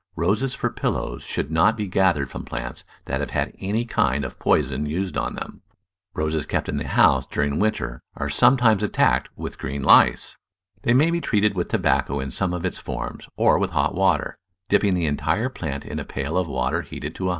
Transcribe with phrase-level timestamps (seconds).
[0.15, 4.39] Roses for pillows should not be gathered from plants that have had any kind of
[4.39, 5.61] poison used on them.
[6.15, 8.63] Roses kept in the house during winter are some* f Digitized by Google 178 The
[8.63, 10.37] Flower Garden times attacked with green lice.
[10.81, 14.39] They may be treated with tobacco in some of its forms, or with hot water—
[14.69, 17.29] dipping the entire plant in a pail of water heated to 130